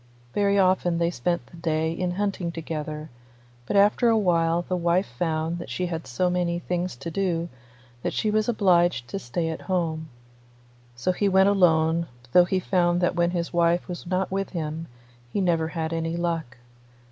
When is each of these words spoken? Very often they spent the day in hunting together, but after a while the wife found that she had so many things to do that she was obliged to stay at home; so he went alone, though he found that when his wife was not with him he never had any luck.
Very 0.33 0.57
often 0.57 0.97
they 0.97 1.11
spent 1.11 1.45
the 1.45 1.57
day 1.57 1.91
in 1.91 2.13
hunting 2.13 2.51
together, 2.51 3.11
but 3.67 3.75
after 3.75 4.09
a 4.09 4.17
while 4.17 4.63
the 4.63 4.75
wife 4.75 5.05
found 5.05 5.59
that 5.59 5.69
she 5.69 5.85
had 5.85 6.07
so 6.07 6.27
many 6.27 6.57
things 6.57 6.95
to 6.95 7.11
do 7.11 7.49
that 8.01 8.11
she 8.11 8.31
was 8.31 8.49
obliged 8.49 9.07
to 9.09 9.19
stay 9.19 9.49
at 9.49 9.61
home; 9.69 10.09
so 10.95 11.11
he 11.11 11.29
went 11.29 11.49
alone, 11.49 12.07
though 12.31 12.45
he 12.45 12.59
found 12.59 12.99
that 12.99 13.13
when 13.15 13.29
his 13.29 13.53
wife 13.53 13.87
was 13.87 14.07
not 14.07 14.31
with 14.31 14.49
him 14.57 14.87
he 15.31 15.39
never 15.39 15.67
had 15.67 15.93
any 15.93 16.17
luck. 16.17 16.57